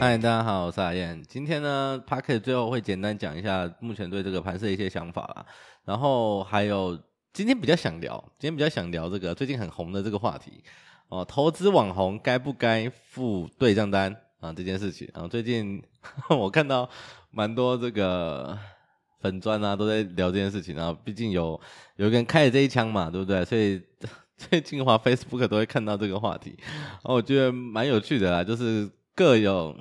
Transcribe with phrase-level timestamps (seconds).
[0.00, 1.20] 嗨，大家好，我是阿燕。
[1.26, 5.44] 今天呢，Podcast 最后会简单讲一下目前对这个盘势的一些想法啦。
[5.84, 6.96] 然后还有
[7.32, 10.62] 今天比较想聊，今天比较想聊这个最近很红的这个话题
[11.08, 15.10] 哦，投资网红该不该付对账单啊这件事情。
[15.12, 15.82] 然后最近
[16.30, 16.88] 我看到
[17.32, 18.56] 蛮多这个
[19.20, 20.76] 粉钻啊都在聊这件事情。
[20.76, 21.60] 然后毕竟有
[21.96, 23.44] 有个人开了这一枪嘛，对不对？
[23.44, 23.82] 所以
[24.38, 26.56] 最近的话，Facebook 都会看到这个话题。
[26.60, 28.88] 然后我觉得蛮有趣的啦，就是。
[29.18, 29.74] 各有，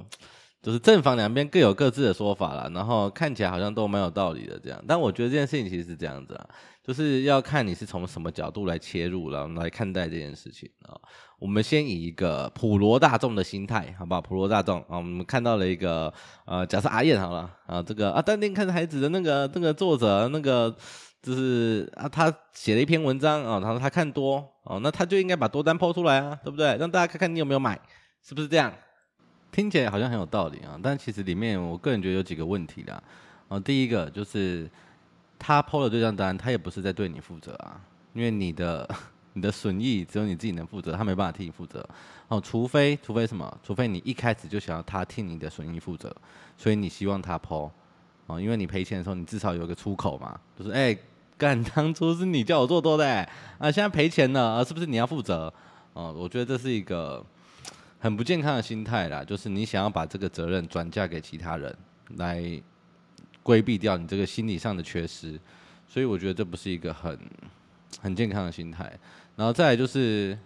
[0.63, 6.49] 就是正反两边各有各自的说法啦，然后看起来好像都蛮有道理的这样，但我觉得这件事情其实是这样子啊，
[6.83, 10.97] 就是要看你是从什么角度来切入，然后来看待这件事情啊。
[11.37, 14.19] 我们先以一个普罗大众的心态，好不好？
[14.19, 16.11] 普罗大众啊，我们看到了一个
[16.45, 20.75] 呃，假设阿燕好了啊，这个啊，淡定看孩子的那个那个作者，那个
[21.21, 26.75] 就是啊，他写了一篇文章啊，他说他看多哦，那他就应该把多单抛出来啊，对不对？
[26.77, 27.79] 让大家看看你有没有买，
[28.23, 28.73] 是不是这样？
[29.51, 33.01] 听起来好像很有道理啊，但其实里面我个人觉得有几个问题啦。
[33.47, 34.69] 啊，第一个就是
[35.39, 37.79] 他抛了对账单，他也不是在对你负责啊，
[38.13, 38.87] 因为你的
[39.33, 41.87] 你的损益只有你自己能负责，他没办法替你负责。
[42.27, 43.57] 哦，除非除非什么？
[43.63, 46.13] 除非你一开始就想要他替你的损益负责，
[46.57, 47.71] 所以你希望他抛，
[48.25, 50.97] 哦，因为你赔钱的时候你至少有个出口嘛，就是哎，
[51.37, 53.07] 干当初是你叫我做多的，
[53.59, 55.53] 啊，现在赔钱了啊，是不是你要负责？
[55.93, 57.25] 哦，我觉得这是一个。
[58.07, 61.75] 很不健康的心态啦，就是你想要把这个责任转嫁给其他人，
[62.15, 62.41] 来
[63.43, 65.37] 规避掉你这个心理上的缺失，
[65.89, 67.19] 所以我觉得这不是一个很
[67.99, 68.97] 很健康的心态。
[69.35, 70.39] 然后再来就是，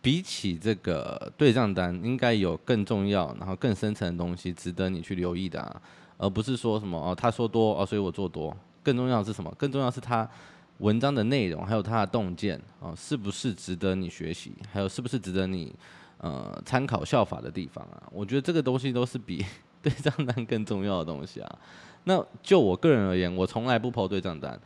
[0.00, 5.82] 比起这个对账单，应该有更重要、然后更深层的东西值得你去留意的啊，
[6.16, 8.56] 而不是说什么哦，他说多哦，所以我做多。
[8.84, 9.52] 更重要的是什么？
[9.58, 10.30] 更重要是他
[10.78, 14.52] 文章的内容，还有他的洞见哦，是不是值得你学习？
[14.72, 15.74] 还有是不是值得你？
[16.18, 19.44] 呃，参考效法的地方啊，我觉得这个东西都是比
[19.80, 21.58] 对账单更重要的东西啊。
[22.04, 24.58] 那就我个人而言，我从来不抛对账单。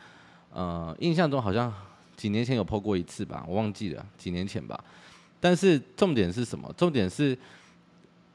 [0.50, 1.72] 呃，印象中好像
[2.16, 4.82] 几年前有抛过一次吧，我忘记了，几年前吧。
[5.40, 6.72] 但是重点是什么？
[6.76, 7.36] 重点是，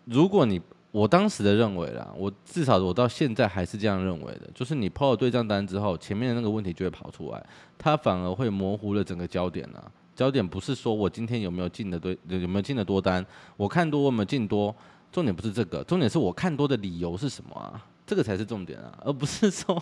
[0.06, 0.62] 如果你
[0.92, 7.46] 我当时的认为啦，我至少我到现在还是这样认为的，就是你抛了对账单之后，前面的那个问题就会跑出来，
[7.78, 9.92] 它反而会模糊了整个焦点啊。
[10.18, 13.24] 焦点不是说我今天有没有进的对，有没有进的多单，
[13.56, 14.76] 我看多我有没有进多，
[15.12, 17.80] 重点不是这个，重点是我看多的理由是什么啊？
[18.04, 19.80] 这个才是重点啊，而不是说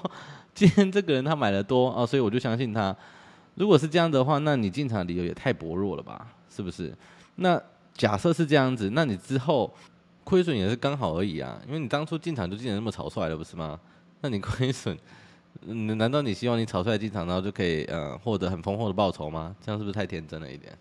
[0.53, 2.94] 今天这个人他买的多啊，所以我就相信他。
[3.53, 6.28] 如果是这样的话，那你进场的理由也太薄弱了吧？
[6.53, 6.94] 是不是？
[7.35, 7.57] 那
[7.94, 9.74] 假设是这样子，那你之后
[10.25, 13.79] 亏损也是刚好而已啊，因为你当初进场就进的那么草率了，不是吗？
[14.19, 14.97] 那你亏损。
[15.62, 19.56] 嗯，难道你希望你草率进场，然后就可以呃获得很丰厚的报酬吗？
[19.62, 20.78] 这样是不是太天真了一点？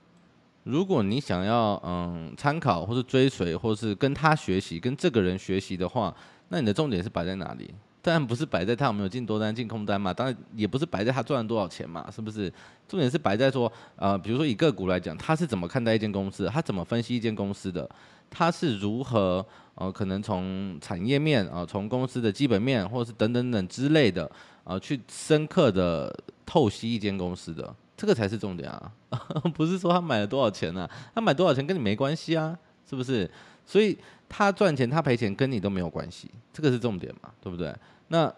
[0.64, 6.14] 如果你想要嗯参考或是追随，或是跟他学习，跟这个人学习的话，
[6.48, 7.74] 那你的重点是摆在哪里？
[8.04, 12.52] 当然不是摆在他有没有进多单、进空单嘛，当然也不是摆在他赚了多少钱嘛，是不是？
[12.86, 16.50] 重点是摆在说，呃，比如说以个股来讲，他是怎么看待一间公司的？
[16.50, 17.88] 他怎么分析一间公司的？
[18.28, 19.44] 他是如何
[19.76, 24.30] 呃可能从产业面啊，从、公司的基本面，或者是等等等之类的。
[24.64, 26.10] 啊，去深刻的
[26.46, 28.90] 透析一间公司的，这个才是重点啊！
[29.54, 33.30] 不是说他买了多少钱啊，他买多少钱跟你没关系啊，是不是？
[33.66, 33.94] 所以
[34.26, 37.74] 他赚钱他赔钱跟你都没有关系，这个是重点嘛，对不对？
[38.08, 38.32] 那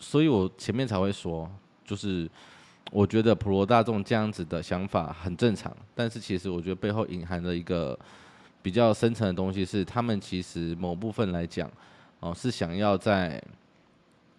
[0.00, 1.50] 所以我前面才会说，
[1.84, 2.30] 就是
[2.90, 7.98] 我觉得普罗大众这样子的想法很正常，但是其实我觉得背后隐含的一个
[8.62, 11.70] 比较深层的东西是，他们其实某部分来讲，
[12.20, 13.42] 哦，是想要在。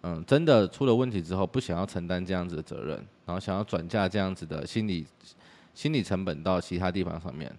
[0.02, 2.96] 嗯，真的出了问题之后，不想要承担这样子的责任，
[3.26, 5.06] 然后想要转嫁这样子的心理
[5.74, 7.54] 心理成本到其他地方上面，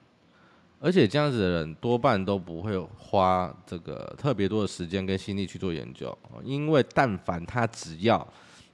[0.84, 8.28] 而且这样子的人多半都不会花这个特别多的时间跟心力去做研究，因为但凡他只要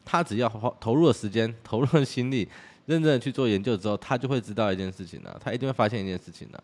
[0.06, 2.48] 他只要花投入了时间、投入了心力，
[2.86, 6.58] 认真的去做研究之后，他就会知道一件事情呢，他一定会发现一件事情呢，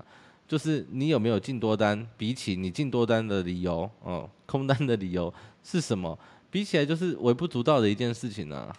[0.48, 5.32] 就是你有没有进多单，比起你进多单的理由，哦，空单的理由
[5.62, 6.18] 是什么？
[6.50, 8.74] 比起来就是微不足道的一件事情啊。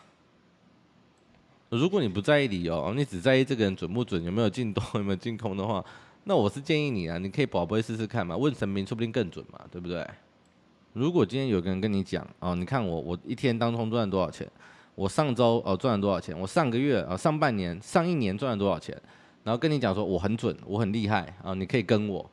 [1.69, 5.85] 如果你不在意理由，你只在意这个人准不准，有没有进多，有没有进空的话，
[6.25, 10.07] 那我是建议你啊，你可以宝贝试试看嘛，问神明说不定更准嘛，对不对？
[10.95, 14.51] 如果今天有个人跟你讲哦，你看我我一天当中赚了多少钱，
[14.95, 18.97] 我上周哦赚了多少钱，我上个月啊上半年上一年赚了多少钱，
[19.43, 22.31] 然后跟你讲说我很准，我很厉害啊，你可以跟我，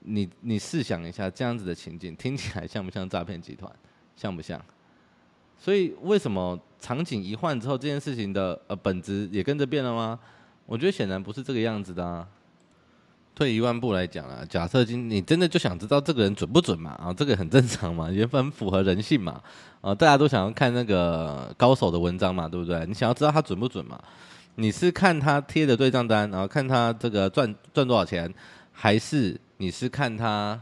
[0.00, 3.70] 你你试想一下这样子的情景，听起来像不像诈骗集团？
[4.16, 4.60] 像不像？
[5.56, 10.18] 所以为什么场景一换之后，这件事情的呃本质也跟着变了吗？
[10.66, 12.26] 我觉得显然不是这个样子的啊。
[13.34, 16.90] 退一万步来讲啊，假设今你真的就想知道这个人准不准嘛？
[16.92, 19.40] 啊，这个很正常嘛，也很符合人性嘛。
[19.80, 22.84] 啊，大家都想要看那个高手的文章嘛，对不对？
[22.86, 23.98] 你想要知道他准不准嘛？
[24.56, 28.32] 你是看他贴的对账单，然后看他这个赚赚多少钱，
[28.70, 30.60] 还是你是看他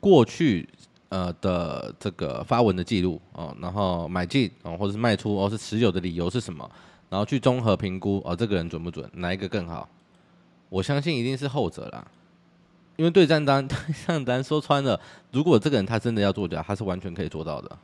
[0.00, 0.68] 过去
[1.10, 6.68] 呃的这个发文的记录哦，然后买进哦，或者是卖出，或是持有的理由是什么？
[7.10, 9.08] 然后去综合评估哦，这个人准不准？
[9.12, 9.88] 哪一个更好？
[10.74, 12.04] 我相信一定是后者啦，
[12.96, 14.98] 因为对账单、 对账单说穿了，
[15.30, 17.78] 如果这个人他真的要作假，他是完全可以做到的。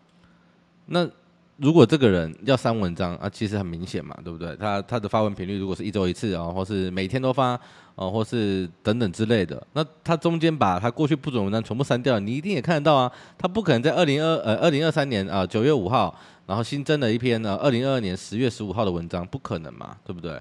[0.87, 1.09] 那
[1.57, 4.57] 如果这个人要删文章啊，其实很明显嘛，对不对？
[4.57, 7.51] 他他的发文频率如果是一周一次啊，或是每天都发
[7.95, 13.13] 啊，或是等等之类的，那他中间把他过去不准文章全部删掉，你一定也看得到啊。
[13.39, 16.13] 他不可能在二零二呃二零二三年啊九月五号，
[16.45, 20.41] 然后新增了一篇呢二零二二年十月十五号的文章，不可能嘛，对不对？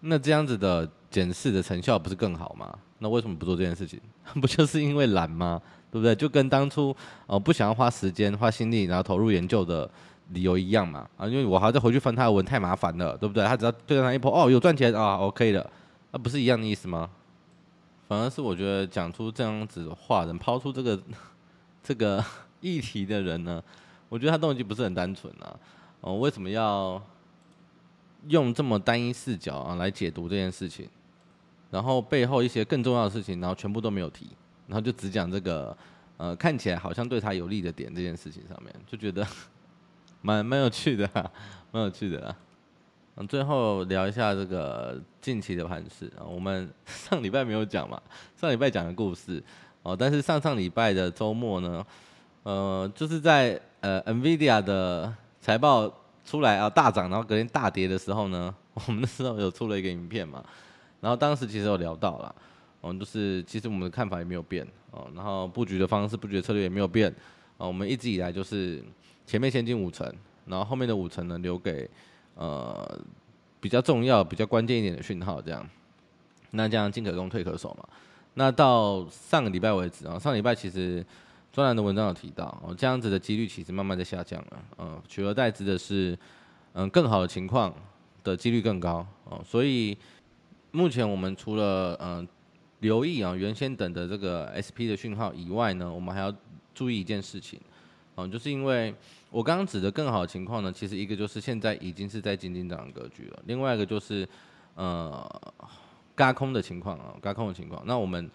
[0.00, 0.88] 那这样子的。
[1.08, 2.76] 检视的成效不是更好吗？
[2.98, 3.98] 那为什么不做这件事情？
[4.38, 5.62] 不就是因为懒吗？
[5.90, 6.14] 对不对？
[6.14, 6.94] 就跟当初
[7.26, 9.88] 哦不想要花时间、花心力，然后投入研究的
[10.30, 11.08] 理由一样嘛。
[11.16, 13.46] 啊，因为我还要再回去翻他的文，太麻烦了，对不对？
[13.46, 15.70] 他只要对上一波哦，有赚钱啊，OK 的，
[16.10, 17.08] 那不是一样的意思吗？
[18.08, 21.00] 反而是我觉得讲出这样子的话，能抛出这个
[21.82, 22.22] 这个
[22.60, 23.62] 议题的人呢，
[24.10, 25.56] 我觉得他动机不是很单纯啊。
[26.02, 27.00] 哦，为什么要
[28.28, 30.88] 用这么单一视角啊来解读这件事情？
[31.68, 34.28] 然后背后一些更重要的事情，然后全部都没有提，
[34.68, 35.76] 然后就只讲这个，
[36.16, 39.26] 呃，看起来好像对他有利的点这件事情上面，就觉得
[40.22, 41.10] 蛮蛮有趣的，
[41.72, 42.34] 蛮有趣的。
[43.16, 48.00] 嗯，最后聊一下这个近期的盘势啊，我们上礼拜没有讲嘛，
[48.36, 49.42] 上礼拜讲的故事
[49.82, 51.84] 哦，但是上上礼拜的周末呢，
[52.44, 55.92] 呃，就是在呃 NVIDIA 的财报
[56.26, 60.44] 出来啊大涨，然后隔天大跌的时候呢， 我们那时候有出了一个影片嘛。
[61.00, 62.34] 然后当时其实有聊到了，
[62.82, 67.14] 嗯，就是其实我们的看法也没有变，哦，然后布局的方式、布局的策略也没有变，
[67.58, 68.82] 啊，我们一直以来就是
[69.24, 70.10] 前面先进五成，
[70.46, 71.88] 然后后面的五成呢留给
[72.34, 72.98] 呃
[73.60, 75.64] 比较重要、比较关键一点的讯号，这样，
[76.52, 77.86] 那这样进可攻退可守嘛。
[78.34, 81.04] 那到上个礼拜为止啊，上礼拜其实
[81.56, 86.18] 专栏的文章有提到，哦，这样子的几率其实慢慢在下降了，嗯，取而代之的是，
[86.74, 87.74] 嗯，更好的情况
[88.22, 89.96] 的几率更高，哦，所以。
[90.72, 92.28] 目前我们除了嗯、
[92.80, 96.30] 留意啊原先等的这个 SP 的讯号以外呢，我们还要
[96.74, 97.58] 注意一件事情，
[98.16, 98.94] 嗯，就是因为
[99.30, 104.28] 我刚刚指的更好的情况呢，其实一个就是现在已经是在金金涨的格局了，另外一个就是
[104.74, 105.26] 呃
[106.14, 107.82] 轧空的情况啊，轧空的情况。
[107.86, 108.30] 那我们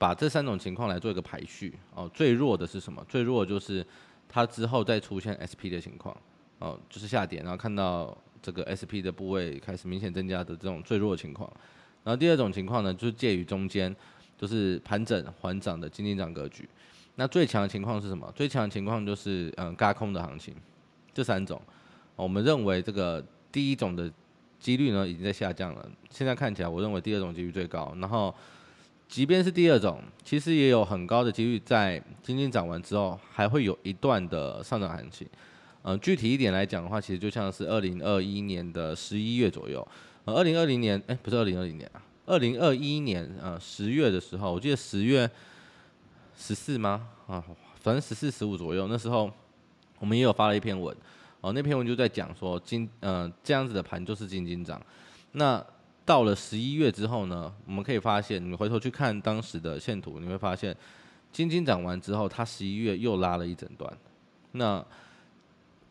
[0.00, 3.04] 把这三种情况来做一个排序哦，最弱的是什么？
[3.06, 3.86] 最弱就是
[4.26, 6.16] 它之后再出现 SP 的情况
[6.58, 8.16] 哦，就是下跌，然后看到。
[8.42, 11.46] 这个 SP 的部位开始明显增加的这种最弱情况，
[12.02, 13.94] 然后第二种情况呢，就是介于中间，
[14.38, 16.66] 就是盘整缓涨的金金涨格局。
[17.16, 18.32] 那最强的情况是什么？
[18.34, 20.54] 最强的情况就是嗯，轧空的行情。
[21.12, 21.60] 这三种，
[22.16, 24.10] 我们认为这个第一种的
[24.58, 25.86] 几率呢已经在下降了。
[26.08, 27.94] 现在看起来，我认为第二种几率最高。
[28.00, 28.34] 然后，
[29.10, 35.26] 即便是第二种，其实也有很高的几率在金金涨完之后，还会有一段的上涨行情。
[35.82, 39.86] 嗯，具体一点来讲的话，其实就像是二零二一年的十一月左右。
[40.26, 45.28] 呃，二零二零年，哎，不是二零二零年啊，二零二一年，呃，十月的时候，我记得十月
[46.38, 47.08] 十四吗？
[47.26, 47.42] 啊，
[47.80, 49.28] 反正十四、十五左右，那时候
[49.98, 50.96] 我们也有发了一篇文。
[51.40, 54.80] 哦，那篇文就在讲说金，呃，这样子的盘就是金金涨。
[55.32, 55.64] 那
[56.10, 60.76] 到了十一月之后呢，我们可以发现，你回头去看当时的线图，你会发现
[61.30, 63.88] 金金涨完之后，它十一月又拉了一整段。
[64.50, 64.84] 那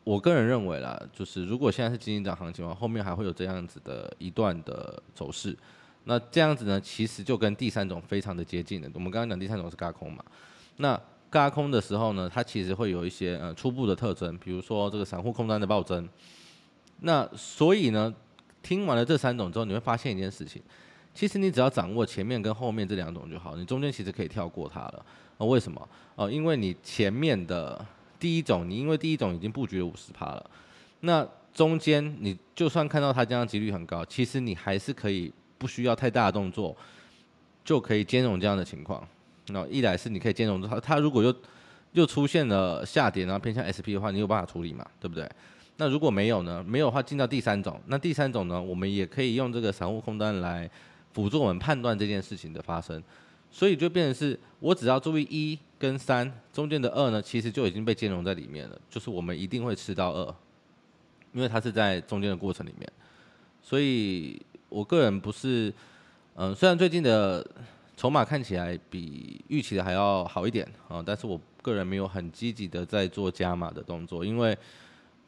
[0.04, 5.58] 我个人认为啦，就是如果现在是金金涨行情的话，后面还会有这样子的一段的走势。
[6.04, 8.90] 那这样子呢，其实就跟第三种非常的接近了。
[8.94, 10.22] 我们刚刚讲第三种是轧空嘛，
[10.76, 11.00] 那
[11.32, 16.10] 轧空的时候呢，它其实会有一些呃初步的特征，比如说这个散户空单的暴增。
[17.00, 18.14] 那所以呢，
[18.62, 20.62] 听完了这三种之后，你会发现一件事情，
[21.14, 25.06] 其实你只要掌握前面跟后面这两种就好，你中间其实可以跳过它了。
[25.38, 25.90] 啊，为什么？
[26.16, 27.86] 哦，因为你前面的。
[28.20, 30.50] 第一种，你因为第一种已经布局了五十趴了，
[31.00, 36.76] 那中间你就算看到它这样几率很高，其实你还是可以不需要太大的动作，
[37.64, 39.08] 就可以兼容这样的情况。
[39.48, 41.34] 那一来是你可以兼容它，它如果又
[41.94, 44.86] 又出现了下跌，然后偏向 SP 的话，你有办法处理嘛？
[45.00, 45.24] 对不对？
[45.80, 46.62] 那如果没有呢？
[46.62, 50.70] 没有的话进到第三种，那第三种呢，我们也可以用这个散户空单来
[51.14, 53.02] 辅助我们判断这件事情的发生。
[53.50, 58.78] 所以就变成是我只要注意一跟三中间的二呢，其实就已经被兼容在里面了。
[58.90, 60.36] 就是我们一定会吃到二，
[61.32, 62.92] 因为它是在中间的过程里面。
[63.62, 65.74] 所以我个人不是，
[66.36, 67.44] 嗯，虽然最近的
[67.96, 74.58] 筹码看起来比预期的还要好一点啊，但是我个人没有很积极的在做加码的动作，因为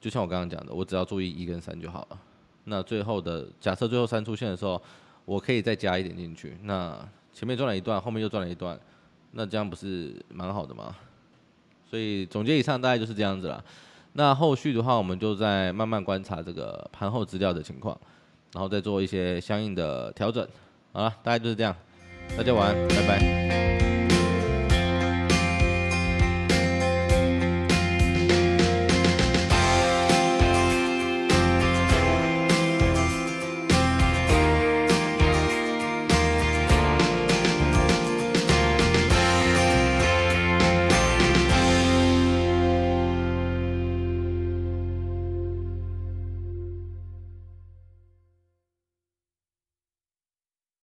[0.01, 2.19] 就像我刚刚讲的，我只要注意一跟三就好了。
[2.65, 4.81] 那最后的假设最后三出现的时候，
[5.23, 6.57] 我可以再加一点进去。
[6.63, 6.97] 那
[7.31, 8.77] 前面赚了一段，后面又赚了一段，
[9.31, 10.95] 那这样不是蛮好的吗？
[11.89, 13.63] 所以总结以上大概就是这样子了。
[14.13, 17.97] 那后续的话，我们就再慢慢观察这个盘后资料的情况，
[18.53, 20.45] 然后再做一些相应的调整。
[20.91, 21.75] 好了，大概就是这样，
[22.35, 24.00] 大家晚安，拜拜。